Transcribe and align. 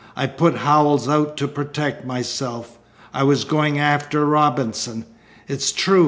I 0.15 0.25
put 0.25 0.55
Howells 0.55 1.07
out 1.07 1.37
to 1.37 1.47
protect 1.47 2.07
myself. 2.07 2.79
I 3.13 3.21
was 3.21 3.43
going 3.43 3.77
after 3.77 4.25
Robinson. 4.25 5.05
It's 5.47 5.71
true. 5.71 5.99